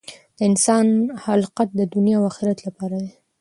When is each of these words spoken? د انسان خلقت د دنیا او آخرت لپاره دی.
د 0.37 0.39
انسان 0.49 0.87
خلقت 1.23 1.67
د 1.75 1.79
دنیا 1.93 2.17
او 2.19 2.23
آخرت 2.31 2.59
لپاره 2.67 2.95
دی. 3.03 3.11